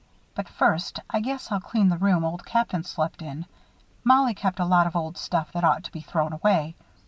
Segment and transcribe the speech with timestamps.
[0.33, 3.45] But first, I guess I'll clean the room Old Captain slept in.
[4.03, 6.75] Mollie kept a lot of old stuff that ought to be thrown away.